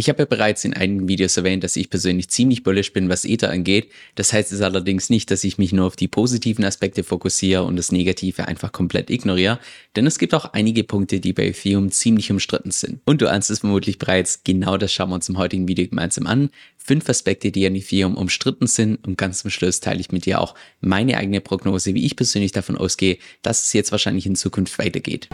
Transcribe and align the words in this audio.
Ich 0.00 0.08
habe 0.08 0.20
ja 0.20 0.24
bereits 0.24 0.64
in 0.64 0.72
einigen 0.72 1.08
Videos 1.08 1.36
erwähnt, 1.36 1.62
dass 1.62 1.76
ich 1.76 1.90
persönlich 1.90 2.30
ziemlich 2.30 2.62
bullish 2.62 2.94
bin, 2.94 3.10
was 3.10 3.26
Ether 3.26 3.50
angeht. 3.50 3.90
Das 4.14 4.32
heißt 4.32 4.50
es 4.50 4.62
allerdings 4.62 5.10
nicht, 5.10 5.30
dass 5.30 5.44
ich 5.44 5.58
mich 5.58 5.74
nur 5.74 5.84
auf 5.84 5.94
die 5.94 6.08
positiven 6.08 6.64
Aspekte 6.64 7.04
fokussiere 7.04 7.64
und 7.64 7.76
das 7.76 7.92
Negative 7.92 8.48
einfach 8.48 8.72
komplett 8.72 9.10
ignoriere, 9.10 9.58
denn 9.96 10.06
es 10.06 10.18
gibt 10.18 10.32
auch 10.32 10.54
einige 10.54 10.84
Punkte, 10.84 11.20
die 11.20 11.34
bei 11.34 11.48
Ethereum 11.48 11.90
ziemlich 11.90 12.30
umstritten 12.30 12.70
sind. 12.70 13.00
Und 13.04 13.20
du 13.20 13.30
ahnst 13.30 13.50
es 13.50 13.58
vermutlich 13.58 13.98
bereits, 13.98 14.40
genau 14.42 14.78
das 14.78 14.90
schauen 14.90 15.10
wir 15.10 15.16
uns 15.16 15.28
im 15.28 15.36
heutigen 15.36 15.68
Video 15.68 15.86
gemeinsam 15.86 16.26
an. 16.26 16.48
Fünf 16.78 17.06
Aspekte, 17.10 17.50
die 17.50 17.66
an 17.66 17.74
Ethereum 17.74 18.16
umstritten 18.16 18.68
sind 18.68 19.06
und 19.06 19.18
ganz 19.18 19.42
zum 19.42 19.50
Schluss 19.50 19.80
teile 19.80 20.00
ich 20.00 20.12
mit 20.12 20.24
dir 20.24 20.40
auch 20.40 20.54
meine 20.80 21.18
eigene 21.18 21.42
Prognose, 21.42 21.92
wie 21.92 22.06
ich 22.06 22.16
persönlich 22.16 22.52
davon 22.52 22.78
ausgehe, 22.78 23.18
dass 23.42 23.64
es 23.64 23.74
jetzt 23.74 23.92
wahrscheinlich 23.92 24.24
in 24.24 24.34
Zukunft 24.34 24.78
weitergeht. 24.78 25.28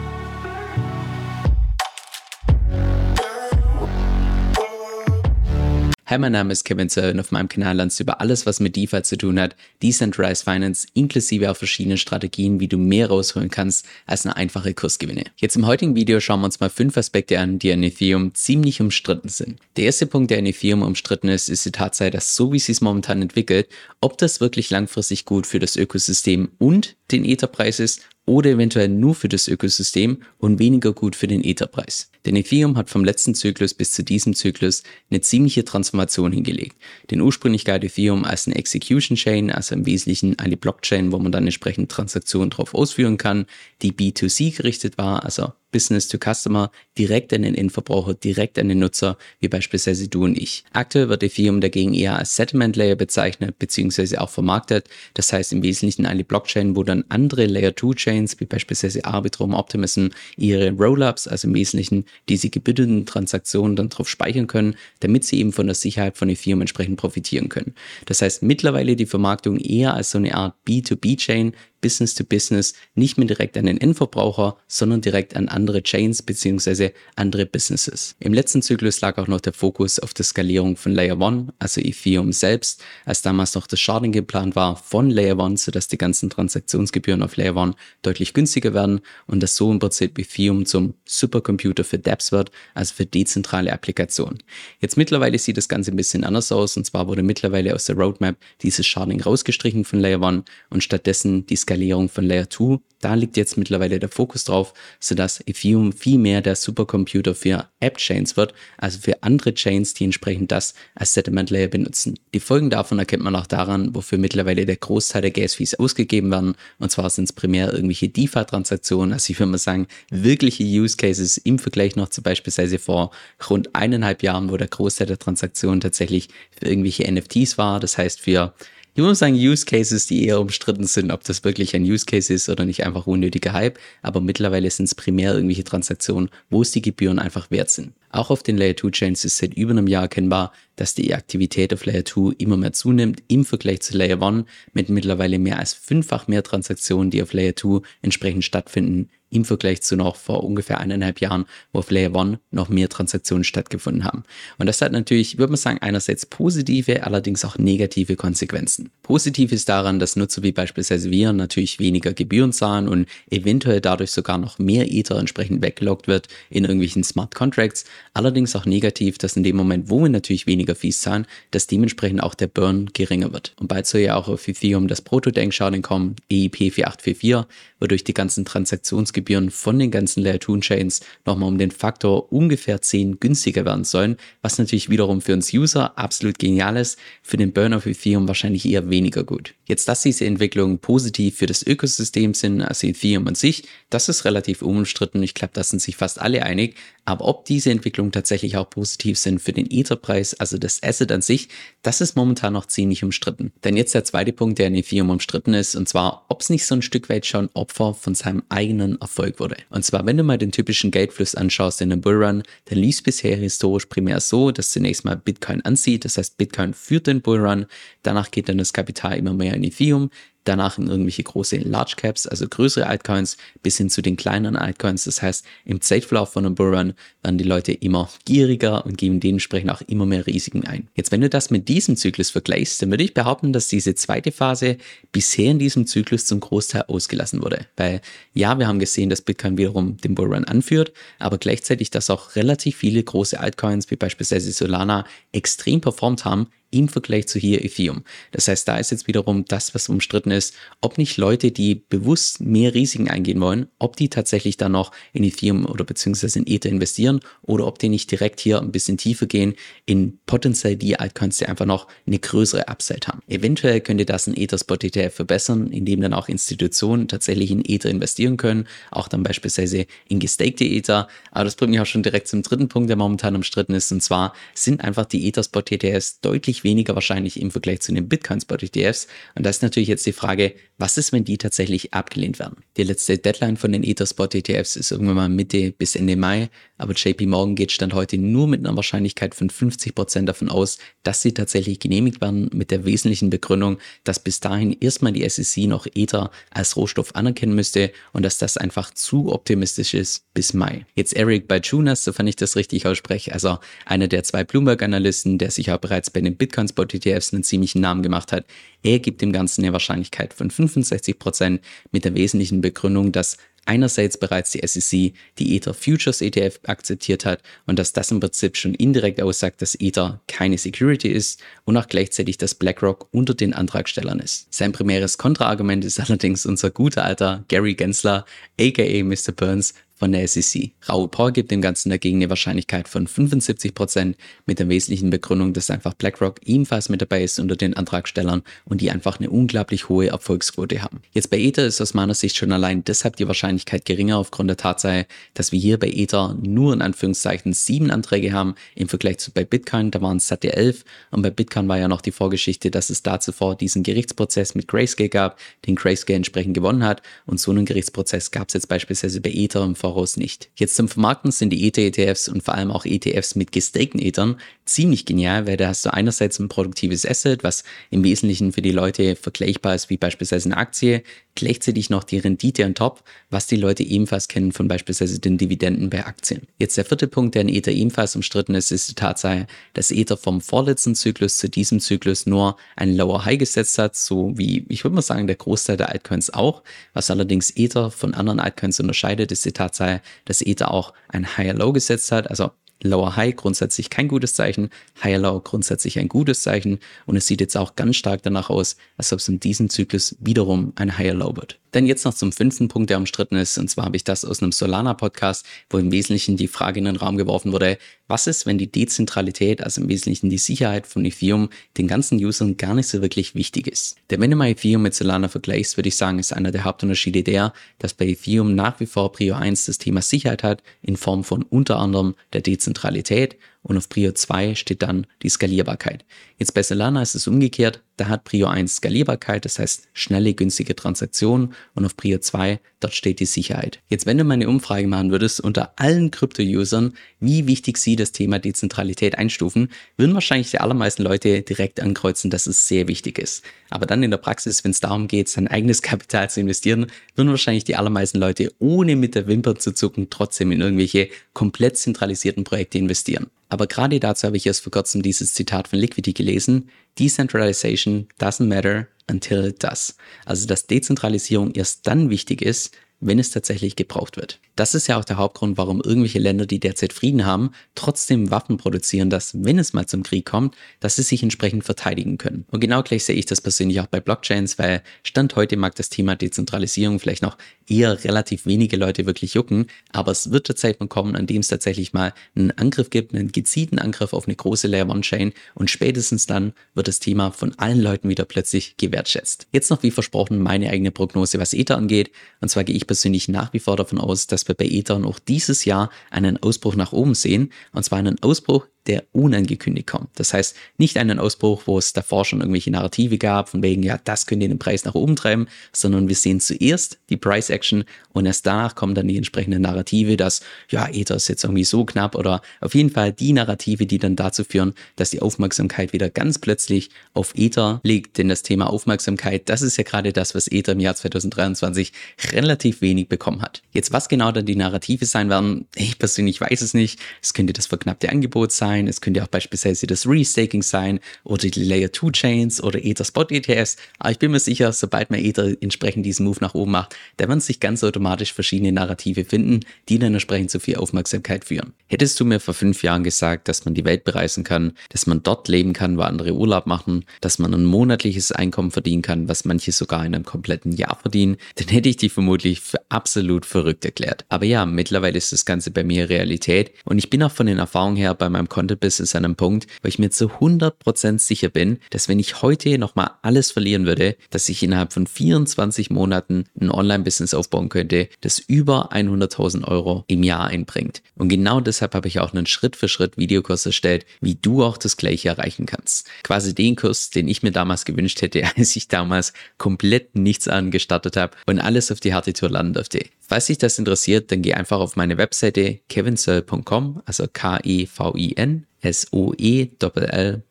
Hi, 6.09 6.17
mein 6.17 6.31
Name 6.31 6.53
ist 6.53 6.63
Kevin 6.63 6.87
Zell 6.87 7.11
und 7.11 7.19
auf 7.19 7.33
meinem 7.33 7.49
Kanal 7.49 7.75
lernst 7.75 7.99
du 7.99 8.03
über 8.03 8.21
alles, 8.21 8.45
was 8.45 8.61
mit 8.61 8.77
DeFi 8.77 9.03
zu 9.03 9.17
tun 9.17 9.37
hat, 9.37 9.57
Decentralized 9.83 10.45
Finance, 10.45 10.87
inklusive 10.93 11.51
auch 11.51 11.57
verschiedene 11.57 11.97
Strategien, 11.97 12.61
wie 12.61 12.69
du 12.69 12.77
mehr 12.77 13.09
rausholen 13.09 13.49
kannst 13.49 13.85
als 14.05 14.25
eine 14.25 14.37
einfache 14.37 14.73
Kursgewinne. 14.73 15.25
Jetzt 15.35 15.57
im 15.57 15.65
heutigen 15.65 15.95
Video 15.95 16.21
schauen 16.21 16.39
wir 16.39 16.45
uns 16.45 16.61
mal 16.61 16.69
fünf 16.69 16.95
Aspekte 16.95 17.37
an, 17.41 17.59
die 17.59 17.73
an 17.73 17.83
Ethereum 17.83 18.33
ziemlich 18.33 18.79
umstritten 18.79 19.27
sind. 19.27 19.59
Der 19.75 19.83
erste 19.83 20.05
Punkt, 20.05 20.31
der 20.31 20.37
an 20.37 20.45
Ethereum 20.45 20.81
umstritten 20.81 21.27
ist, 21.27 21.49
ist 21.49 21.65
die 21.65 21.73
Tatsache, 21.73 22.11
dass 22.11 22.37
so 22.37 22.53
wie 22.53 22.55
es 22.55 22.79
momentan 22.79 23.21
entwickelt, 23.21 23.67
ob 23.99 24.17
das 24.17 24.39
wirklich 24.39 24.69
langfristig 24.69 25.25
gut 25.25 25.45
für 25.45 25.59
das 25.59 25.75
Ökosystem 25.75 26.51
und 26.57 26.95
den 27.11 27.25
Etherpreis 27.25 27.81
ist 27.81 27.99
oder 28.25 28.51
eventuell 28.51 28.87
nur 28.87 29.13
für 29.13 29.27
das 29.27 29.49
Ökosystem 29.49 30.21
und 30.37 30.59
weniger 30.59 30.93
gut 30.93 31.17
für 31.17 31.27
den 31.27 31.43
Etherpreis. 31.43 32.11
Denn 32.27 32.35
Ethereum 32.35 32.75
hat 32.75 32.89
vom 32.89 33.05
letzten 33.05 33.33
Zyklus 33.33 33.73
bis 33.73 33.93
zu 33.93 34.03
diesem 34.03 34.33
Zyklus 34.33 34.83
eine 35.09 35.21
ziemliche 35.21 35.63
Transformation 35.63 36.33
hingelegt. 36.33 36.75
Denn 37.09 37.21
ursprünglich 37.21 37.63
galt 37.63 37.85
Ethereum 37.85 38.25
als 38.25 38.47
eine 38.47 38.57
Execution 38.57 39.15
Chain, 39.15 39.49
also 39.49 39.75
im 39.75 39.85
Wesentlichen 39.85 40.37
eine 40.37 40.57
Blockchain, 40.57 41.13
wo 41.13 41.19
man 41.19 41.31
dann 41.31 41.45
entsprechend 41.45 41.89
Transaktionen 41.89 42.49
drauf 42.49 42.73
ausführen 42.73 43.17
kann, 43.17 43.45
die 43.81 43.93
B2C 43.93 44.57
gerichtet 44.57 44.97
war, 44.97 45.23
also 45.23 45.53
Business 45.71 46.07
to 46.07 46.17
Customer, 46.17 46.71
direkt 46.97 47.33
an 47.33 47.43
den 47.43 47.55
Endverbraucher, 47.55 48.13
direkt 48.13 48.57
an 48.59 48.69
den 48.69 48.79
Nutzer, 48.79 49.17
wie 49.39 49.47
beispielsweise 49.47 50.07
du 50.07 50.23
und 50.23 50.37
ich. 50.37 50.63
Aktuell 50.73 51.09
wird 51.09 51.23
Ethereum 51.23 51.61
dagegen 51.61 51.93
eher 51.93 52.17
als 52.17 52.35
Settlement 52.35 52.75
Layer 52.75 52.95
bezeichnet, 52.95 53.59
beziehungsweise 53.59 54.21
auch 54.21 54.29
vermarktet. 54.29 54.89
Das 55.13 55.33
heißt 55.33 55.53
im 55.53 55.63
Wesentlichen 55.63 56.05
eine 56.05 56.23
Blockchain, 56.23 56.75
wo 56.75 56.83
dann 56.83 57.03
andere 57.09 57.45
Layer 57.45 57.75
2 57.75 57.95
Chains, 57.95 58.39
wie 58.39 58.45
beispielsweise 58.45 59.05
Arbitrum, 59.05 59.53
Optimism, 59.53 60.07
ihre 60.37 60.71
Rollups, 60.71 61.27
also 61.27 61.47
im 61.47 61.55
Wesentlichen 61.55 62.05
diese 62.29 62.49
gebündeten 62.49 63.05
Transaktionen 63.05 63.75
dann 63.75 63.89
drauf 63.89 64.09
speichern 64.09 64.47
können, 64.47 64.75
damit 64.99 65.25
sie 65.25 65.39
eben 65.39 65.51
von 65.51 65.67
der 65.67 65.75
Sicherheit 65.75 66.17
von 66.17 66.29
Ethereum 66.29 66.61
entsprechend 66.61 66.97
profitieren 66.97 67.49
können. 67.49 67.75
Das 68.05 68.21
heißt 68.21 68.43
mittlerweile 68.43 68.95
die 68.95 69.05
Vermarktung 69.05 69.59
eher 69.59 69.93
als 69.93 70.11
so 70.11 70.17
eine 70.17 70.35
Art 70.35 70.55
B2B-Chain, 70.67 71.53
Business 71.81 72.15
to 72.15 72.23
Business, 72.23 72.73
nicht 72.95 73.17
mehr 73.17 73.27
direkt 73.27 73.57
an 73.57 73.65
den 73.65 73.79
Endverbraucher, 73.79 74.57
sondern 74.67 75.01
direkt 75.01 75.35
an 75.35 75.47
andere 75.47 75.83
Chains 75.83 76.21
bzw. 76.21 76.91
andere 77.15 77.45
Businesses. 77.45 78.15
Im 78.19 78.33
letzten 78.33 78.61
Zyklus 78.61 79.01
lag 79.01 79.17
auch 79.17 79.27
noch 79.27 79.41
der 79.41 79.53
Fokus 79.53 79.99
auf 79.99 80.13
der 80.13 80.25
Skalierung 80.25 80.75
von 80.75 80.93
Layer 80.93 81.21
1, 81.21 81.51
also 81.59 81.81
Ethereum 81.81 82.33
selbst, 82.33 82.83
als 83.05 83.21
damals 83.21 83.55
noch 83.55 83.67
das 83.67 83.79
Sharding 83.79 84.11
geplant 84.11 84.55
war 84.55 84.75
von 84.75 85.09
Layer 85.09 85.39
1, 85.39 85.63
sodass 85.63 85.87
die 85.87 85.97
ganzen 85.97 86.29
Transaktionsgebühren 86.29 87.23
auf 87.23 87.37
Layer 87.37 87.55
1 87.55 87.75
deutlich 88.01 88.33
günstiger 88.33 88.73
werden 88.73 89.01
und 89.27 89.41
dass 89.41 89.55
so 89.55 89.71
im 89.71 89.79
Prinzip 89.79 90.17
Ethereum 90.19 90.65
zum 90.65 90.95
Supercomputer 91.05 91.83
für 91.83 91.99
Dapps 91.99 92.31
wird, 92.31 92.51
also 92.73 92.93
für 92.93 93.05
dezentrale 93.05 93.71
Applikationen. 93.71 94.43
Jetzt 94.81 94.97
mittlerweile 94.97 95.39
sieht 95.39 95.57
das 95.57 95.69
Ganze 95.69 95.91
ein 95.91 95.97
bisschen 95.97 96.23
anders 96.23 96.51
aus 96.51 96.75
und 96.77 96.85
zwar 96.85 97.07
wurde 97.07 97.23
mittlerweile 97.23 97.73
aus 97.75 97.85
der 97.85 97.95
Roadmap 97.95 98.35
dieses 98.61 98.85
Sharding 98.85 99.21
rausgestrichen 99.21 99.85
von 99.85 99.99
Layer 99.99 100.21
1 100.21 100.43
und 100.69 100.83
stattdessen 100.83 101.45
die 101.45 101.55
Skalierung 101.55 101.76
von 102.09 102.25
Layer 102.25 102.49
2. 102.49 102.79
Da 102.99 103.13
liegt 103.13 103.37
jetzt 103.37 103.57
mittlerweile 103.57 103.99
der 103.99 104.09
Fokus 104.09 104.43
drauf, 104.43 104.73
sodass 104.99 105.39
Ethereum 105.45 105.93
viel 105.93 106.17
mehr 106.17 106.41
der 106.41 106.55
Supercomputer 106.55 107.35
für 107.35 107.67
App-Chains 107.79 108.37
wird, 108.37 108.55
also 108.77 108.99
für 108.99 109.21
andere 109.21 109.53
Chains, 109.53 109.93
die 109.93 110.05
entsprechend 110.05 110.51
das 110.51 110.73
als 110.95 111.13
Settlement 111.13 111.51
Layer 111.51 111.67
benutzen. 111.67 112.17
Die 112.33 112.39
Folgen 112.39 112.71
davon 112.71 112.97
erkennt 112.97 113.23
man 113.23 113.35
auch 113.35 113.45
daran, 113.45 113.93
wofür 113.93 114.17
mittlerweile 114.17 114.65
der 114.65 114.77
Großteil 114.77 115.21
der 115.21 115.31
Gas-Fees 115.31 115.75
ausgegeben 115.75 116.31
werden. 116.31 116.55
Und 116.79 116.91
zwar 116.91 117.09
sind 117.11 117.25
es 117.25 117.33
primär 117.33 117.71
irgendwelche 117.71 118.09
DeFi-Transaktionen, 118.09 119.13
also 119.13 119.31
ich 119.31 119.39
würde 119.39 119.51
mal 119.51 119.57
sagen, 119.59 119.87
wirkliche 120.09 120.63
Use 120.63 120.97
Cases 120.97 121.37
im 121.37 121.59
Vergleich 121.59 121.95
noch 121.95 122.09
zu 122.09 122.23
beispielsweise 122.23 122.79
vor 122.79 123.11
rund 123.47 123.75
eineinhalb 123.75 124.23
Jahren, 124.23 124.49
wo 124.49 124.57
der 124.57 124.67
Großteil 124.67 125.05
der 125.05 125.19
Transaktionen 125.19 125.81
tatsächlich 125.81 126.29
für 126.49 126.65
irgendwelche 126.65 127.09
NFTs 127.11 127.59
war. 127.59 127.79
Das 127.79 127.97
heißt 127.99 128.21
für 128.21 128.53
ich 128.97 129.03
muss 129.03 129.19
sagen, 129.19 129.35
Use 129.35 129.63
Cases, 129.63 130.07
die 130.07 130.25
eher 130.25 130.41
umstritten 130.41 130.87
sind, 130.87 131.11
ob 131.11 131.23
das 131.23 131.43
wirklich 131.43 131.75
ein 131.75 131.83
Use 131.83 132.03
Case 132.03 132.33
ist 132.33 132.49
oder 132.49 132.65
nicht 132.65 132.83
einfach 132.83 133.05
unnötiger 133.05 133.53
Hype. 133.53 133.77
Aber 134.01 134.21
mittlerweile 134.21 134.71
sind 134.71 134.85
es 134.85 134.95
primär 134.95 135.35
irgendwelche 135.35 135.63
Transaktionen, 135.63 136.31
wo 136.49 136.63
es 136.63 136.71
die 136.71 136.81
Gebühren 136.81 137.19
einfach 137.19 137.51
wert 137.51 137.69
sind. 137.69 137.93
Auch 138.17 138.31
auf 138.31 138.41
den 138.41 138.57
Layer 138.57 138.75
2 138.75 138.89
Chains 138.89 139.25
ist 139.25 139.37
seit 139.37 139.53
über 139.53 139.73
einem 139.73 139.85
Jahr 139.85 140.01
erkennbar, 140.01 140.51
dass 140.75 140.95
die 140.95 141.13
Aktivität 141.13 141.71
auf 141.71 141.85
Layer 141.85 142.03
2 142.03 142.33
immer 142.39 142.57
mehr 142.57 142.73
zunimmt 142.73 143.21
im 143.27 143.45
Vergleich 143.45 143.81
zu 143.81 143.95
Layer 143.95 144.23
1 144.23 144.45
mit 144.73 144.89
mittlerweile 144.89 145.37
mehr 145.37 145.59
als 145.59 145.73
fünffach 145.73 146.27
mehr 146.27 146.41
Transaktionen, 146.41 147.11
die 147.11 147.21
auf 147.21 147.33
Layer 147.33 147.55
2 147.55 147.81
entsprechend 148.01 148.43
stattfinden, 148.43 149.09
im 149.29 149.43
Vergleich 149.43 149.81
zu 149.81 149.95
noch 149.95 150.15
vor 150.15 150.43
ungefähr 150.43 150.79
eineinhalb 150.79 151.19
Jahren, 151.19 151.45
wo 151.73 151.79
auf 151.79 151.91
Layer 151.91 152.15
1 152.15 152.37
noch 152.51 152.69
mehr 152.69 152.87
Transaktionen 152.89 153.43
stattgefunden 153.43 154.03
haben. 154.05 154.23
Und 154.57 154.67
das 154.67 154.81
hat 154.81 154.91
natürlich, 154.91 155.37
würde 155.37 155.51
man 155.51 155.57
sagen, 155.57 155.79
einerseits 155.81 156.25
positive, 156.25 157.03
allerdings 157.03 157.43
auch 157.43 157.57
negative 157.57 158.15
Konsequenzen. 158.15 158.89
Positiv 159.03 159.51
ist 159.51 159.67
daran, 159.67 159.99
dass 159.99 160.15
Nutzer 160.15 160.43
wie 160.43 160.53
beispielsweise 160.53 161.11
wir 161.11 161.33
natürlich 161.33 161.79
weniger 161.79 162.13
Gebühren 162.13 162.53
zahlen 162.53 162.87
und 162.87 163.07
eventuell 163.29 163.81
dadurch 163.81 164.11
sogar 164.11 164.37
noch 164.37 164.59
mehr 164.59 164.91
Ether 164.91 165.19
entsprechend 165.19 165.61
weggelockt 165.61 166.07
wird 166.07 166.27
in 166.49 166.63
irgendwelchen 166.63 167.03
Smart 167.03 167.35
Contracts. 167.35 167.83
Allerdings 168.13 168.55
auch 168.55 168.65
negativ, 168.65 169.17
dass 169.17 169.35
in 169.35 169.43
dem 169.43 169.55
Moment, 169.55 169.89
wo 169.89 170.01
wir 170.01 170.09
natürlich 170.09 170.47
weniger 170.47 170.75
Fees 170.75 171.01
zahlen, 171.01 171.25
dass 171.51 171.67
dementsprechend 171.67 172.21
auch 172.21 172.33
der 172.33 172.47
Burn 172.47 172.89
geringer 172.93 173.33
wird. 173.33 173.53
Und 173.59 173.67
bald 173.67 173.85
soll 173.85 174.01
ja 174.01 174.15
auch 174.15 174.27
auf 174.27 174.47
Ethereum 174.47 174.87
das 174.87 175.01
Proto-Dank-Sharding 175.01 175.81
kommen, 175.81 176.15
EIP 176.31 176.73
4844, 176.73 177.45
wodurch 177.79 178.03
die 178.03 178.13
ganzen 178.13 178.45
Transaktionsgebühren 178.45 179.51
von 179.51 179.77
den 179.79 179.91
ganzen 179.91 180.23
Layer 180.23 180.39
2 180.39 180.59
Chains 180.59 181.01
nochmal 181.25 181.49
um 181.49 181.57
den 181.57 181.71
Faktor 181.71 182.31
ungefähr 182.31 182.81
10 182.81 183.19
günstiger 183.19 183.65
werden 183.65 183.83
sollen, 183.83 184.17
was 184.41 184.57
natürlich 184.57 184.89
wiederum 184.89 185.21
für 185.21 185.33
uns 185.33 185.53
User 185.53 185.97
absolut 185.97 186.39
genial 186.39 186.77
ist, 186.77 186.97
für 187.21 187.37
den 187.37 187.53
Burn 187.53 187.73
auf 187.73 187.85
Ethereum 187.85 188.27
wahrscheinlich 188.27 188.65
eher 188.65 188.89
weniger 188.89 189.23
gut. 189.23 189.53
Jetzt, 189.65 189.87
dass 189.87 190.01
diese 190.01 190.25
Entwicklungen 190.25 190.79
positiv 190.79 191.37
für 191.37 191.45
das 191.45 191.65
Ökosystem 191.65 192.33
sind, 192.33 192.61
also 192.61 192.87
Ethereum 192.87 193.27
an 193.27 193.35
sich, 193.35 193.63
das 193.89 194.09
ist 194.09 194.25
relativ 194.25 194.61
unumstritten. 194.61 195.21
Ich 195.23 195.33
glaube, 195.33 195.51
da 195.53 195.63
sind 195.63 195.81
sich 195.81 195.97
fast 195.97 196.19
alle 196.21 196.43
einig. 196.43 196.75
Aber 197.05 197.25
ob 197.25 197.45
diese 197.45 197.71
Entwicklungen 197.87 198.11
tatsächlich 198.11 198.57
auch 198.57 198.69
positiv 198.69 199.17
sind 199.17 199.39
für 199.39 199.53
den 199.53 199.65
Etherpreis, 199.69 200.33
also 200.33 200.57
das 200.57 200.83
Asset 200.83 201.09
an 201.09 201.21
sich, 201.21 201.47
das 201.83 202.01
ist 202.01 202.17
momentan 202.17 202.51
noch 202.51 202.65
ziemlich 202.65 203.01
umstritten. 203.01 203.53
Denn 203.63 203.77
jetzt 203.77 203.95
der 203.95 204.03
zweite 204.03 204.33
Punkt, 204.33 204.59
der 204.59 204.67
in 204.67 204.75
Ethereum 204.75 205.09
umstritten 205.09 205.53
ist, 205.53 205.73
und 205.77 205.87
zwar, 205.87 206.25
ob 206.27 206.41
es 206.41 206.49
nicht 206.49 206.65
so 206.65 206.75
ein 206.75 206.81
Stück 206.81 207.07
weit 207.07 207.25
schon 207.25 207.49
Opfer 207.53 207.93
von 207.93 208.13
seinem 208.13 208.43
eigenen 208.49 208.99
Erfolg 208.99 209.39
wurde. 209.39 209.55
Und 209.69 209.85
zwar, 209.85 210.05
wenn 210.05 210.17
du 210.17 210.23
mal 210.23 210.37
den 210.37 210.51
typischen 210.51 210.91
Geldfluss 210.91 211.33
anschaust 211.33 211.79
in 211.79 211.93
einem 211.93 212.01
Bullrun, 212.01 212.43
dann 212.65 212.77
lief 212.77 212.97
es 212.97 213.01
bisher 213.01 213.37
historisch 213.37 213.85
primär 213.85 214.19
so, 214.19 214.51
dass 214.51 214.71
zunächst 214.71 215.05
mal 215.05 215.15
Bitcoin 215.15 215.61
anzieht, 215.61 216.03
das 216.03 216.17
heißt 216.17 216.37
Bitcoin 216.37 216.73
führt 216.73 217.07
den 217.07 217.21
Bullrun, 217.21 217.67
danach 218.03 218.31
geht 218.31 218.49
dann 218.49 218.57
das 218.57 218.73
Kapital 218.73 219.17
immer 219.17 219.33
mehr 219.33 219.53
in 219.53 219.63
Ethereum, 219.63 220.09
danach 220.47 220.77
in 220.77 220.87
irgendwelche 220.87 221.23
große 221.23 221.57
Large 221.57 221.93
Caps, 221.97 222.27
also 222.27 222.47
größere 222.47 222.87
Altcoins, 222.87 223.37
bis 223.63 223.77
hin 223.77 223.89
zu 223.89 224.01
den 224.01 224.17
kleineren 224.17 224.55
Altcoins. 224.55 225.03
Das 225.03 225.21
heißt, 225.21 225.45
im 225.65 225.81
Zeitverlauf 225.81 226.33
von 226.33 226.45
einem 226.45 226.55
Bullrun 226.55 226.93
werden 227.23 227.37
die 227.37 227.43
Leute 227.43 227.73
immer 227.73 228.09
gieriger 228.25 228.85
und 228.85 228.97
geben 228.97 229.19
dementsprechend 229.19 229.71
auch 229.71 229.81
immer 229.87 230.05
mehr 230.05 230.25
Risiken 230.27 230.65
ein. 230.65 230.87
Jetzt, 230.95 231.11
wenn 231.11 231.21
du 231.21 231.29
das 231.29 231.49
mit 231.49 231.67
diesem 231.67 231.97
Zyklus 231.97 232.29
vergleichst, 232.29 232.81
dann 232.81 232.89
würde 232.89 233.03
ich 233.03 233.13
behaupten, 233.13 233.53
dass 233.53 233.67
diese 233.67 233.95
zweite 233.95 234.31
Phase 234.31 234.77
bisher 235.11 235.51
in 235.51 235.59
diesem 235.59 235.87
Zyklus 235.87 236.25
zum 236.25 236.39
Großteil 236.39 236.83
ausgelassen 236.87 237.41
wurde. 237.41 237.65
Weil 237.75 238.01
ja, 238.33 238.57
wir 238.57 238.67
haben 238.67 238.79
gesehen, 238.79 239.09
dass 239.09 239.21
Bitcoin 239.21 239.57
wiederum 239.57 239.97
den 239.97 240.15
Bullrun 240.15 240.45
anführt, 240.45 240.93
aber 241.19 241.37
gleichzeitig, 241.37 241.91
dass 241.91 242.09
auch 242.09 242.35
relativ 242.35 242.77
viele 242.77 243.03
große 243.03 243.39
Altcoins, 243.39 243.89
wie 243.91 243.95
beispielsweise 243.95 244.51
Solana, 244.51 245.05
extrem 245.31 245.81
performt 245.81 246.25
haben 246.25 246.47
im 246.69 246.89
Vergleich 246.89 247.27
zu 247.27 247.39
hier 247.39 247.63
Ethereum. 247.63 248.03
Das 248.31 248.47
heißt, 248.47 248.67
da 248.67 248.77
ist 248.77 248.91
jetzt 248.91 249.07
wiederum 249.07 249.45
das, 249.45 249.73
was 249.73 249.89
umstritten 249.89 250.31
ist, 250.31 250.53
ob 250.81 250.97
nicht 250.97 251.17
Leute, 251.17 251.51
die 251.51 251.75
bewusst 251.75 252.41
mehr 252.41 252.73
Risiken 252.73 253.09
eingehen 253.09 253.39
wollen, 253.39 253.67
ob 253.79 253.95
die 253.95 254.09
tatsächlich 254.09 254.57
dann 254.57 254.73
noch 254.73 254.91
in 255.13 255.23
Ethereum 255.23 255.65
oder 255.65 255.83
beziehungsweise 255.83 256.39
in 256.39 256.47
Ether 256.47 256.69
investieren 256.69 257.21
oder 257.41 257.65
ob 257.67 257.79
die 257.79 257.89
nicht 257.89 258.11
direkt 258.11 258.39
hier 258.39 258.61
ein 258.61 258.71
bisschen 258.71 258.97
tiefer 258.97 259.25
gehen 259.25 259.55
in 259.85 260.19
potenziell 260.25 260.75
die 260.75 260.99
Altcoins, 260.99 261.37
die 261.37 261.45
einfach 261.45 261.65
noch 261.65 261.87
eine 262.05 262.19
größere 262.19 262.67
Upside 262.67 263.07
haben. 263.07 263.21
Eventuell 263.27 263.81
könnte 263.81 264.05
das 264.05 264.27
ein 264.27 264.35
Ether 264.35 264.57
Spot 264.57 264.75
ETF 264.75 265.13
verbessern, 265.13 265.67
indem 265.71 266.01
dann 266.01 266.13
auch 266.13 266.29
Institutionen 266.29 267.07
tatsächlich 267.07 267.51
in 267.51 267.63
Ether 267.63 267.89
investieren 267.89 268.37
können, 268.37 268.67
auch 268.91 269.07
dann 269.07 269.23
beispielsweise 269.23 269.85
in 270.07 270.19
gestakte 270.19 270.65
Ether. 270.65 271.07
Aber 271.31 271.45
das 271.45 271.55
bringt 271.55 271.71
mich 271.71 271.79
auch 271.79 271.85
schon 271.85 272.03
direkt 272.03 272.27
zum 272.27 272.43
dritten 272.43 272.67
Punkt, 272.67 272.89
der 272.89 272.97
momentan 272.97 273.35
umstritten 273.35 273.73
ist, 273.73 273.91
und 273.91 274.01
zwar 274.01 274.33
sind 274.53 274.83
einfach 274.83 275.05
die 275.05 275.27
Ether 275.27 275.43
Spot 275.43 275.61
ETFs 275.69 276.19
deutlich 276.21 276.56
weniger 276.63 276.95
wahrscheinlich 276.95 277.41
im 277.41 277.51
Vergleich 277.51 277.81
zu 277.81 277.93
den 277.93 278.07
Bitcoin 278.07 278.41
Spot 278.41 278.55
ETFs. 278.55 279.07
Und 279.35 279.45
da 279.45 279.49
ist 279.49 279.63
natürlich 279.63 279.89
jetzt 279.89 280.05
die 280.05 280.13
Frage, 280.13 280.53
was 280.77 280.97
ist, 280.97 281.11
wenn 281.11 281.23
die 281.23 281.37
tatsächlich 281.37 281.93
abgelehnt 281.93 282.39
werden? 282.39 282.57
Die 282.77 282.83
letzte 282.83 283.17
Deadline 283.17 283.57
von 283.57 283.71
den 283.71 283.83
Ether 283.83 284.05
Spot 284.05 284.25
ETFs 284.25 284.75
ist 284.75 284.91
irgendwann 284.91 285.15
mal 285.15 285.29
Mitte 285.29 285.71
bis 285.71 285.95
Ende 285.95 286.15
Mai, 286.15 286.49
aber 286.77 286.93
JP 286.93 287.25
Morgan 287.25 287.55
geht 287.55 287.71
Stand 287.71 287.93
heute 287.93 288.17
nur 288.17 288.47
mit 288.47 288.65
einer 288.65 288.75
Wahrscheinlichkeit 288.75 289.33
von 289.33 289.49
50 289.49 289.95
Prozent 289.95 290.29
davon 290.29 290.49
aus, 290.49 290.77
dass 291.03 291.21
sie 291.21 291.33
tatsächlich 291.33 291.79
genehmigt 291.79 292.21
werden, 292.21 292.49
mit 292.53 292.71
der 292.71 292.85
wesentlichen 292.85 293.29
Begründung, 293.29 293.77
dass 294.03 294.19
bis 294.19 294.39
dahin 294.39 294.75
erstmal 294.79 295.13
die 295.13 295.27
SEC 295.27 295.65
noch 295.65 295.87
Ether 295.95 296.31
als 296.51 296.75
Rohstoff 296.75 297.15
anerkennen 297.15 297.55
müsste 297.55 297.91
und 298.13 298.23
dass 298.23 298.37
das 298.37 298.57
einfach 298.57 298.93
zu 298.93 299.31
optimistisch 299.31 299.93
ist 299.93 300.25
bis 300.33 300.53
Mai. 300.53 300.85
Jetzt 300.95 301.15
Eric 301.15 301.47
Bajunas, 301.47 302.03
sofern 302.03 302.27
ich 302.27 302.35
das 302.35 302.55
richtig 302.55 302.85
ausspreche, 302.85 303.33
also 303.33 303.57
einer 303.85 304.07
der 304.07 304.23
zwei 304.23 304.43
Bloomberg-Analysten, 304.43 305.37
der 305.37 305.51
sich 305.51 305.71
auch 305.71 305.79
bereits 305.79 306.09
bei 306.11 306.21
den 306.21 306.37
Bitcoin-Spot-ETFs 306.47 307.33
einen 307.33 307.43
ziemlichen 307.43 307.81
Namen 307.81 308.03
gemacht 308.03 308.31
hat, 308.31 308.45
er 308.83 308.99
gibt 308.99 309.21
dem 309.21 309.31
Ganzen 309.31 309.63
eine 309.63 309.73
Wahrscheinlichkeit 309.73 310.33
von 310.33 310.49
65 310.49 311.19
Prozent 311.19 311.61
mit 311.91 312.05
der 312.05 312.15
wesentlichen 312.15 312.61
Begründung, 312.61 313.11
dass 313.11 313.37
einerseits 313.67 314.17
bereits 314.17 314.51
die 314.51 314.65
SEC 314.65 315.13
die 315.37 315.55
Ether 315.55 315.73
Futures 315.73 316.21
ETF 316.21 316.59
akzeptiert 316.65 317.25
hat 317.25 317.41
und 317.65 317.77
dass 317.77 317.93
das 317.93 318.11
im 318.11 318.19
Prinzip 318.19 318.55
schon 318.55 318.73
indirekt 318.73 319.21
aussagt, 319.21 319.61
dass 319.61 319.75
Ether 319.75 320.21
keine 320.27 320.57
Security 320.57 321.09
ist 321.09 321.41
und 321.65 321.77
auch 321.77 321.87
gleichzeitig, 321.87 322.37
dass 322.37 322.55
BlackRock 322.55 323.09
unter 323.11 323.33
den 323.33 323.53
Antragstellern 323.53 324.19
ist. 324.19 324.53
Sein 324.53 324.71
primäres 324.71 325.17
Kontraargument 325.17 325.83
ist 325.83 325.99
allerdings 325.99 326.45
unser 326.45 326.69
guter 326.69 327.03
alter 327.03 327.43
Gary 327.49 327.75
Gensler, 327.75 328.25
aka 328.59 329.03
Mr. 329.03 329.33
Burns, 329.35 329.73
von 329.97 330.11
der 330.11 330.27
SEC. 330.27 330.71
Raoul 330.83 331.07
Paul 331.07 331.31
gibt 331.31 331.51
dem 331.51 331.61
Ganzen 331.61 331.89
dagegen 331.89 332.17
eine 332.17 332.29
Wahrscheinlichkeit 332.29 332.87
von 332.87 333.07
75% 333.07 334.15
mit 334.45 334.59
der 334.59 334.69
wesentlichen 334.69 335.09
Begründung, 335.09 335.53
dass 335.53 335.71
einfach 335.71 335.93
BlackRock 335.93 336.39
ebenfalls 336.45 336.89
mit 336.89 337.01
dabei 337.01 337.23
ist 337.23 337.39
unter 337.39 337.55
den 337.55 337.75
Antragstellern 337.75 338.43
und 338.65 338.81
die 338.81 338.91
einfach 338.91 339.19
eine 339.19 339.29
unglaublich 339.29 339.89
hohe 339.89 340.07
Erfolgsquote 340.07 340.83
haben. 340.83 341.01
Jetzt 341.13 341.29
bei 341.29 341.39
Ether 341.39 341.65
ist 341.65 341.81
aus 341.81 341.93
meiner 341.93 342.13
Sicht 342.13 342.37
schon 342.37 342.51
allein 342.51 342.83
deshalb 342.83 343.15
die 343.15 343.27
Wahrscheinlichkeit 343.27 343.85
geringer 343.85 344.17
aufgrund 344.17 344.49
der 344.49 344.57
Tatsache, 344.57 345.07
dass 345.33 345.51
wir 345.51 345.59
hier 345.59 345.79
bei 345.79 345.89
Ether 345.89 346.37
nur 346.41 346.73
in 346.73 346.81
Anführungszeichen 346.81 347.53
sieben 347.53 347.89
Anträge 347.89 348.31
haben 348.31 348.55
im 348.75 348.89
Vergleich 348.89 349.17
zu 349.17 349.31
bei 349.31 349.45
Bitcoin, 349.45 349.91
da 349.91 350.01
waren 350.01 350.17
es 350.17 350.27
satte 350.27 350.53
elf 350.53 350.85
und 351.11 351.23
bei 351.23 351.31
Bitcoin 351.31 351.67
war 351.67 351.79
ja 351.79 351.87
noch 351.87 352.01
die 352.01 352.11
Vorgeschichte, 352.11 352.69
dass 352.69 352.89
es 352.89 353.01
da 353.01 353.19
zuvor 353.19 353.55
diesen 353.55 353.83
Gerichtsprozess 353.83 354.53
mit 354.53 354.67
Grayscale 354.67 355.09
gab, 355.09 355.39
den 355.65 355.75
Grayscale 355.75 356.17
entsprechend 356.17 356.53
gewonnen 356.53 356.83
hat 356.83 357.01
und 357.25 357.39
so 357.39 357.51
einen 357.51 357.65
Gerichtsprozess 357.65 358.31
gab 358.31 358.49
es 358.49 358.53
jetzt 358.53 358.67
beispielsweise 358.67 359.21
bei 359.21 359.31
Ether 359.31 359.63
im 359.63 359.75
voraus 359.87 360.17
nicht. 360.17 360.49
Jetzt 360.55 360.75
zum 360.75 360.87
Vermarkten 360.87 361.31
sind 361.31 361.51
die 361.51 361.65
Ether-ETFs 361.67 362.27
und 362.27 362.43
vor 362.43 362.55
allem 362.55 362.71
auch 362.71 362.85
ETFs 362.85 363.35
mit 363.35 363.51
gestakten 363.51 364.01
Ethern 364.01 364.37
ziemlich 364.65 365.05
genial, 365.05 365.47
weil 365.47 365.57
da 365.57 365.69
hast 365.69 365.85
du 365.85 365.93
einerseits 365.93 366.39
ein 366.39 366.49
produktives 366.49 367.05
Asset, 367.05 367.43
was 367.43 367.63
im 367.89 368.03
Wesentlichen 368.03 368.51
für 368.51 368.61
die 368.61 368.71
Leute 368.71 369.15
vergleichbar 369.15 369.75
ist 369.75 369.89
wie 369.89 369.97
beispielsweise 369.97 370.49
eine 370.49 370.57
Aktie, 370.57 371.03
gleichzeitig 371.35 371.89
noch 371.89 372.03
die 372.03 372.17
Rendite 372.17 372.65
on 372.65 372.75
top, 372.75 373.03
was 373.29 373.47
die 373.47 373.55
Leute 373.55 373.83
ebenfalls 373.83 374.27
kennen 374.27 374.51
von 374.51 374.67
beispielsweise 374.67 375.19
den 375.19 375.37
Dividenden 375.37 375.89
bei 375.89 376.05
Aktien. 376.05 376.41
Jetzt 376.57 376.77
der 376.77 376.85
vierte 376.85 377.07
Punkt, 377.07 377.35
der 377.35 377.43
in 377.43 377.49
Ether 377.49 377.71
ebenfalls 377.71 378.15
umstritten 378.15 378.55
ist, 378.55 378.71
ist 378.71 378.89
die 378.89 378.95
Tatsache, 378.95 379.47
dass 379.73 379.91
Ether 379.91 380.17
vom 380.17 380.41
vorletzten 380.41 380.95
Zyklus 380.95 381.37
zu 381.37 381.47
diesem 381.49 381.79
Zyklus 381.79 382.25
nur 382.25 382.57
ein 382.75 382.95
Lower 382.95 383.23
High 383.23 383.37
gesetzt 383.37 383.77
hat, 383.77 383.95
so 383.95 384.37
wie 384.37 384.65
ich 384.67 384.83
würde 384.83 384.95
mal 384.95 385.01
sagen, 385.01 385.27
der 385.27 385.35
Großteil 385.35 385.77
der 385.77 385.89
Altcoins 385.89 386.33
auch. 386.33 386.63
Was 386.93 387.11
allerdings 387.11 387.51
Ether 387.51 387.91
von 387.91 388.13
anderen 388.13 388.39
Altcoins 388.39 388.79
unterscheidet, 388.79 389.31
ist 389.31 389.45
die 389.45 389.51
Tatsache, 389.51 389.76
dass 390.25 390.41
Ether 390.41 390.71
auch 390.71 390.93
ein 391.09 391.37
Higher 391.37 391.53
Low 391.53 391.73
gesetzt 391.73 392.11
hat, 392.11 392.29
also 392.29 392.51
Lower 392.83 393.15
High 393.15 393.35
grundsätzlich 393.35 393.89
kein 393.89 394.07
gutes 394.07 394.35
Zeichen, 394.35 394.69
Higher 395.03 395.19
Low 395.19 395.39
grundsätzlich 395.39 395.97
ein 395.97 396.07
gutes 396.07 396.43
Zeichen. 396.43 396.79
Und 397.05 397.15
es 397.15 397.25
sieht 397.25 397.41
jetzt 397.41 397.57
auch 397.57 397.75
ganz 397.75 397.95
stark 397.95 398.21
danach 398.21 398.49
aus, 398.49 398.77
als 398.97 399.11
ob 399.11 399.19
es 399.19 399.27
in 399.27 399.39
diesem 399.39 399.69
Zyklus 399.69 400.15
wiederum 400.19 400.73
ein 400.75 400.97
Higher 400.97 401.15
Low 401.15 401.35
wird. 401.35 401.59
Dann 401.71 401.87
jetzt 401.87 402.05
noch 402.05 402.13
zum 402.13 402.31
fünften 402.31 402.67
Punkt, 402.67 402.89
der 402.89 402.97
umstritten 402.97 403.35
ist, 403.35 403.57
und 403.57 403.69
zwar 403.69 403.85
habe 403.85 403.97
ich 403.97 404.03
das 404.03 404.25
aus 404.25 404.41
einem 404.41 404.51
Solana-Podcast, 404.51 405.45
wo 405.69 405.77
im 405.77 405.91
Wesentlichen 405.91 406.37
die 406.37 406.47
Frage 406.47 406.79
in 406.79 406.85
den 406.85 406.95
Raum 406.95 407.17
geworfen 407.17 407.51
wurde, 407.51 407.77
was 408.07 408.27
ist, 408.27 408.45
wenn 408.45 408.57
die 408.57 408.71
Dezentralität, 408.71 409.61
also 409.61 409.81
im 409.81 409.89
Wesentlichen 409.89 410.29
die 410.29 410.37
Sicherheit 410.37 410.87
von 410.87 411.03
Ethereum, 411.05 411.49
den 411.77 411.87
ganzen 411.87 412.23
Usern 412.23 412.57
gar 412.57 412.73
nicht 412.73 412.87
so 412.87 413.01
wirklich 413.01 413.35
wichtig 413.35 413.67
ist? 413.67 413.97
Denn 414.09 414.21
wenn 414.21 414.31
du 414.31 414.37
mal 414.37 414.49
Ethereum 414.49 414.81
mit 414.83 414.95
Solana 414.95 415.27
vergleichst, 415.27 415.77
würde 415.77 415.89
ich 415.89 415.97
sagen, 415.97 416.19
ist 416.19 416.33
einer 416.33 416.51
der 416.51 416.63
Hauptunterschiede 416.63 417.23
der, 417.23 417.53
dass 417.79 417.93
bei 417.93 418.07
Ethereum 418.07 418.55
nach 418.55 418.79
wie 418.79 418.85
vor 418.85 419.11
Prio 419.11 419.35
1 419.35 419.65
das 419.65 419.77
Thema 419.77 420.01
Sicherheit 420.01 420.43
hat, 420.43 420.63
in 420.81 420.95
Form 420.95 421.23
von 421.23 421.43
unter 421.43 421.77
anderem 421.77 422.15
der 422.33 422.41
Dezentralität 422.41 423.37
und 423.67 423.77
auf 423.77 423.89
Prio 423.89 424.13
2 424.13 424.55
steht 424.55 424.81
dann 424.81 425.05
die 425.21 425.29
Skalierbarkeit. 425.29 426.05
Jetzt 426.37 426.53
bei 426.53 426.63
Solana 426.63 427.01
ist 427.01 427.15
es 427.15 427.27
umgekehrt, 427.27 427.81
da 427.97 428.07
hat 428.07 428.23
Prio 428.23 428.47
1 428.47 428.75
Skalierbarkeit, 428.75 429.43
das 429.43 429.59
heißt 429.59 429.87
schnelle, 429.93 430.33
günstige 430.33 430.75
Transaktionen 430.75 431.53
und 431.73 431.83
auf 431.83 431.97
Prio 431.97 432.19
2, 432.19 432.59
dort 432.79 432.93
steht 432.93 433.19
die 433.19 433.25
Sicherheit. 433.25 433.79
Jetzt, 433.89 434.05
wenn 434.05 434.17
du 434.17 434.23
mal 434.23 434.35
eine 434.35 434.47
Umfrage 434.47 434.87
machen 434.87 435.11
würdest 435.11 435.41
unter 435.41 435.73
allen 435.77 436.11
Krypto-Usern, 436.11 436.93
wie 437.19 437.47
wichtig 437.47 437.77
sie 437.77 437.95
das 437.95 438.11
Thema 438.11 438.39
Dezentralität 438.39 439.17
einstufen, 439.17 439.69
würden 439.97 440.13
wahrscheinlich 440.13 440.51
die 440.51 440.59
allermeisten 440.61 441.03
Leute 441.03 441.41
direkt 441.41 441.81
ankreuzen, 441.81 442.29
dass 442.29 442.47
es 442.47 442.67
sehr 442.67 442.87
wichtig 442.87 443.17
ist. 443.17 443.43
Aber 443.69 443.85
dann 443.85 444.03
in 444.03 444.11
der 444.11 444.17
Praxis, 444.17 444.63
wenn 444.63 444.71
es 444.71 444.79
darum 444.79 445.07
geht, 445.07 445.27
sein 445.27 445.47
eigenes 445.47 445.81
Kapital 445.81 446.29
zu 446.29 446.39
investieren, 446.39 446.87
würden 447.15 447.29
wahrscheinlich 447.29 447.63
die 447.63 447.75
allermeisten 447.75 448.19
Leute 448.19 448.53
ohne 448.59 448.95
mit 448.95 449.15
der 449.15 449.27
Wimper 449.27 449.55
zu 449.55 449.73
zucken 449.73 450.07
trotzdem 450.09 450.51
in 450.51 450.61
irgendwelche 450.61 451.09
komplett 451.33 451.77
zentralisierten 451.77 452.43
Projekte 452.43 452.77
investieren. 452.77 453.27
Aber 453.49 453.67
gerade 453.67 453.99
dazu 453.99 454.27
habe 454.27 454.37
ich 454.37 454.45
erst 454.45 454.61
vor 454.61 454.71
kurzem 454.71 455.01
dieses 455.01 455.33
Zitat 455.33 455.67
von 455.67 455.79
Liquidity 455.79 456.13
gelesen. 456.13 456.69
Decentralization 456.99 458.07
doesn't 458.19 458.47
matter 458.47 458.87
until 459.09 459.45
it 459.45 459.63
does. 459.63 459.95
Also, 460.25 460.47
dass 460.47 460.67
Dezentralisierung 460.67 461.51
erst 461.51 461.87
dann 461.87 462.09
wichtig 462.09 462.41
ist, 462.41 462.75
wenn 462.99 463.19
es 463.19 463.29
tatsächlich 463.29 463.75
gebraucht 463.75 464.17
wird. 464.17 464.39
Das 464.55 464.73
ist 464.73 464.87
ja 464.87 464.97
auch 464.97 465.05
der 465.05 465.17
Hauptgrund, 465.17 465.57
warum 465.57 465.81
irgendwelche 465.81 466.17
Länder, 466.17 466.47
die 466.47 466.59
derzeit 466.59 466.93
Frieden 466.93 467.25
haben, 467.25 467.51
trotzdem 467.75 468.31
Waffen 468.31 468.57
produzieren, 468.57 469.11
dass, 469.11 469.43
wenn 469.43 469.59
es 469.59 469.73
mal 469.73 469.85
zum 469.85 470.01
Krieg 470.01 470.25
kommt, 470.25 470.55
dass 470.79 470.95
sie 470.95 471.03
sich 471.03 471.21
entsprechend 471.21 471.63
verteidigen 471.63 472.17
können. 472.17 472.45
Und 472.49 472.59
genau 472.59 472.81
gleich 472.81 473.03
sehe 473.03 473.15
ich 473.15 473.27
das 473.27 473.39
persönlich 473.39 473.79
auch 473.81 473.87
bei 473.87 473.99
Blockchains, 473.99 474.57
weil 474.57 474.81
Stand 475.03 475.35
heute 475.35 475.57
mag 475.57 475.75
das 475.75 475.89
Thema 475.89 476.15
Dezentralisierung 476.15 476.99
vielleicht 476.99 477.21
noch 477.21 477.37
eher 477.67 478.03
relativ 478.03 478.45
wenige 478.45 478.77
Leute 478.77 479.05
wirklich 479.05 479.33
jucken, 479.33 479.67
aber 479.91 480.11
es 480.11 480.31
wird 480.31 480.47
der 480.47 480.55
Zeitpunkt 480.55 480.93
kommen, 480.93 481.15
an 481.15 481.27
dem 481.27 481.41
es 481.41 481.47
tatsächlich 481.47 481.93
mal 481.93 482.13
einen 482.35 482.51
Angriff 482.51 482.89
gibt, 482.89 483.13
einen 483.13 483.31
gezielten 483.31 483.79
Angriff 483.79 484.13
auf 484.13 484.27
eine 484.27 484.35
große 484.35 484.67
Layer 484.67 484.89
One 484.89 485.01
Chain 485.01 485.33
und 485.53 485.69
spätestens 485.69 486.25
dann 486.25 486.53
wird 486.73 486.87
das 486.87 486.99
Thema 486.99 487.31
von 487.31 487.53
allen 487.57 487.81
Leuten 487.81 488.09
wieder 488.09 488.25
plötzlich 488.25 488.77
gewertschätzt. 488.77 489.47
Jetzt 489.51 489.69
noch 489.69 489.83
wie 489.83 489.91
versprochen 489.91 490.39
meine 490.39 490.69
eigene 490.69 490.91
Prognose, 490.91 491.39
was 491.39 491.53
Ether 491.53 491.77
angeht. 491.77 492.11
Und 492.41 492.49
zwar 492.49 492.63
gehe 492.63 492.75
ich 492.75 492.87
persönlich 492.87 493.27
nach 493.27 493.53
wie 493.53 493.59
vor 493.59 493.75
davon 493.75 493.99
aus, 493.99 494.27
dass 494.27 494.47
wir 494.47 494.55
bei 494.55 494.65
Ether 494.65 494.99
noch 494.99 495.19
dieses 495.19 495.65
Jahr 495.65 495.89
einen 496.11 496.41
Ausbruch 496.41 496.75
nach 496.75 496.93
oben 496.93 497.15
sehen. 497.15 497.51
Und 497.73 497.83
zwar 497.83 497.99
einen 497.99 498.21
Ausbruch, 498.21 498.67
der 498.87 499.03
unangekündigt 499.11 499.87
kommt. 499.87 500.09
Das 500.15 500.33
heißt, 500.33 500.55
nicht 500.77 500.97
einen 500.97 501.19
Ausbruch, 501.19 501.63
wo 501.65 501.77
es 501.77 501.93
davor 501.93 502.25
schon 502.25 502.39
irgendwelche 502.39 502.71
Narrative 502.71 503.17
gab, 503.17 503.49
von 503.49 503.61
wegen, 503.61 503.83
ja, 503.83 503.99
das 504.03 504.25
könnte 504.25 504.47
den 504.47 504.59
Preis 504.59 504.85
nach 504.85 504.95
oben 504.95 505.15
treiben, 505.15 505.47
sondern 505.73 506.07
wir 506.07 506.15
sehen 506.15 506.39
zuerst 506.39 506.99
die 507.09 507.17
Price 507.17 507.49
Action 507.49 507.83
und 508.13 508.25
erst 508.25 508.45
danach 508.45 508.75
kommen 508.75 508.95
dann 508.95 509.07
die 509.07 509.17
entsprechenden 509.17 509.61
Narrative, 509.61 510.17
dass, 510.17 510.41
ja, 510.69 510.87
Ether 510.87 511.15
ist 511.15 511.27
jetzt 511.27 511.43
irgendwie 511.43 511.63
so 511.63 511.85
knapp 511.85 512.15
oder 512.15 512.41
auf 512.61 512.73
jeden 512.73 512.89
Fall 512.89 513.11
die 513.11 513.33
Narrative, 513.33 513.85
die 513.85 513.99
dann 513.99 514.15
dazu 514.15 514.43
führen, 514.43 514.73
dass 514.95 515.09
die 515.09 515.21
Aufmerksamkeit 515.21 515.93
wieder 515.93 516.09
ganz 516.09 516.39
plötzlich 516.39 516.89
auf 517.13 517.33
Ether 517.35 517.79
liegt. 517.83 518.17
Denn 518.17 518.29
das 518.29 518.43
Thema 518.43 518.69
Aufmerksamkeit, 518.69 519.49
das 519.49 519.61
ist 519.61 519.77
ja 519.77 519.83
gerade 519.83 520.13
das, 520.13 520.33
was 520.33 520.47
Ether 520.47 520.71
im 520.73 520.79
Jahr 520.79 520.95
2023 520.95 521.91
relativ 522.31 522.81
wenig 522.81 523.09
bekommen 523.09 523.41
hat. 523.41 523.61
Jetzt, 523.71 523.91
was 523.91 524.09
genau 524.09 524.31
dann 524.31 524.45
die 524.45 524.55
Narrative 524.55 525.05
sein 525.05 525.29
werden, 525.29 525.67
ich 525.75 525.99
persönlich 525.99 526.41
weiß 526.41 526.61
es 526.61 526.73
nicht. 526.73 526.99
Es 527.21 527.33
könnte 527.33 527.53
das 527.53 527.67
verknappte 527.67 528.09
Angebot 528.09 528.51
sein 528.51 528.76
sein. 528.77 528.87
Es 528.87 529.01
könnte 529.01 529.23
auch 529.23 529.27
beispielsweise 529.27 529.87
das 529.87 530.07
Restaking 530.07 530.61
sein 530.61 530.99
oder 531.23 531.49
die 531.49 531.63
Layer 531.63 531.91
2 531.91 532.11
Chains 532.11 532.61
oder 532.61 532.83
Ether 532.83 533.05
Spot 533.05 533.25
ETFs. 533.29 533.77
Aber 533.99 534.11
ich 534.11 534.19
bin 534.19 534.31
mir 534.31 534.39
sicher, 534.39 534.71
sobald 534.71 535.09
man 535.09 535.19
Ether 535.19 535.55
entsprechend 535.61 536.05
diesen 536.05 536.25
Move 536.25 536.37
nach 536.41 536.53
oben 536.53 536.71
macht, 536.71 536.95
da 537.17 537.27
werden 537.27 537.39
sich 537.39 537.59
ganz 537.59 537.83
automatisch 537.83 538.33
verschiedene 538.33 538.71
Narrative 538.71 539.25
finden, 539.25 539.61
die 539.89 539.99
dann 539.99 540.13
entsprechend 540.13 540.51
zu 540.51 540.59
viel 540.59 540.77
Aufmerksamkeit 540.77 541.45
führen. 541.45 541.73
Hättest 541.87 542.19
du 542.19 542.25
mir 542.25 542.39
vor 542.39 542.53
fünf 542.53 542.83
Jahren 542.83 543.03
gesagt, 543.03 543.47
dass 543.47 543.65
man 543.65 543.73
die 543.73 543.85
Welt 543.85 544.03
bereisen 544.03 544.43
kann, 544.43 544.73
dass 544.89 545.07
man 545.07 545.23
dort 545.23 545.47
leben 545.47 545.73
kann, 545.73 545.97
wo 545.97 546.01
andere 546.01 546.33
Urlaub 546.33 546.67
machen, 546.67 547.05
dass 547.21 547.39
man 547.39 547.53
ein 547.53 547.65
monatliches 547.65 548.31
Einkommen 548.31 548.71
verdienen 548.71 549.01
kann, 549.01 549.29
was 549.29 549.45
manche 549.45 549.71
sogar 549.71 550.05
in 550.05 550.15
einem 550.15 550.25
kompletten 550.25 550.71
Jahr 550.73 550.97
verdienen, 551.01 551.37
dann 551.55 551.67
hätte 551.69 551.89
ich 551.89 551.97
dich 551.97 552.11
vermutlich 552.11 552.61
für 552.61 552.79
absolut 552.89 553.45
verrückt 553.45 553.85
erklärt. 553.85 554.25
Aber 554.29 554.45
ja, 554.45 554.65
mittlerweile 554.65 555.17
ist 555.17 555.31
das 555.31 555.45
Ganze 555.45 555.71
bei 555.71 555.83
mir 555.83 556.09
Realität 556.09 556.71
und 556.85 556.97
ich 556.97 557.09
bin 557.09 557.23
auch 557.23 557.31
von 557.31 557.47
den 557.47 557.59
Erfahrungen 557.59 557.97
her 557.97 558.13
bei 558.13 558.29
meinem 558.29 558.49
Content-Business 558.57 559.15
an 559.15 559.23
einem 559.23 559.35
Punkt, 559.35 559.67
wo 559.83 559.87
ich 559.87 559.99
mir 559.99 560.09
zu 560.09 560.29
100% 560.29 561.19
sicher 561.19 561.49
bin, 561.49 561.77
dass 561.91 562.09
wenn 562.09 562.17
ich 562.17 562.41
heute 562.41 562.75
nochmal 562.79 563.11
alles 563.21 563.51
verlieren 563.51 563.85
würde, 563.85 564.17
dass 564.31 564.49
ich 564.49 564.63
innerhalb 564.63 564.93
von 564.93 565.05
24 565.05 565.91
Monaten 565.91 566.45
ein 566.59 566.71
Online-Business 566.71 567.35
aufbauen 567.35 567.69
könnte, 567.69 568.09
das 568.21 568.39
über 568.39 568.91
100.000 568.93 569.67
Euro 569.67 570.05
im 570.07 570.23
Jahr 570.23 570.47
einbringt. 570.47 571.03
Und 571.15 571.29
genau 571.29 571.61
deshalb 571.61 571.93
habe 571.93 572.07
ich 572.07 572.19
auch 572.19 572.33
einen 572.33 572.47
Schritt-für-Schritt 572.47 573.17
Videokurs 573.17 573.67
erstellt, 573.67 574.07
wie 574.21 574.33
du 574.33 574.63
auch 574.63 574.77
das 574.77 574.97
gleiche 574.97 575.29
erreichen 575.29 575.67
kannst. 575.67 576.07
Quasi 576.23 576.55
den 576.55 576.75
Kurs, 576.75 577.11
den 577.11 577.27
ich 577.27 577.43
mir 577.43 577.51
damals 577.51 577.85
gewünscht 577.85 578.23
hätte, 578.23 578.43
als 578.57 578.75
ich 578.75 578.87
damals 578.87 579.33
komplett 579.59 580.15
nichts 580.15 580.47
angestartet 580.47 581.15
habe 581.15 581.37
und 581.45 581.59
alles 581.59 581.91
auf 581.91 581.99
die 581.99 582.15
harte 582.15 582.33
Tour 582.33 582.49
landen 582.49 582.73
durfte. 582.73 583.05
Falls 583.27 583.47
dich 583.47 583.57
das 583.57 583.77
interessiert, 583.77 584.31
dann 584.31 584.41
geh 584.41 584.53
einfach 584.53 584.79
auf 584.79 584.95
meine 584.95 585.17
Webseite 585.17 585.81
kevinsoe.com, 585.89 587.01
also 587.05 587.25
K-E-V-I-N 587.31 588.67
S-O-E-L-L.com, 588.81 590.45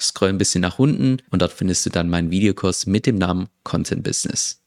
scroll 0.00 0.30
ein 0.30 0.38
bisschen 0.38 0.62
nach 0.62 0.78
unten 0.78 1.18
und 1.30 1.42
dort 1.42 1.52
findest 1.52 1.84
du 1.86 1.90
dann 1.90 2.08
meinen 2.08 2.30
Videokurs 2.30 2.86
mit 2.86 3.04
dem 3.06 3.16
Namen 3.16 3.48
Content 3.64 4.02
Business. 4.02 4.60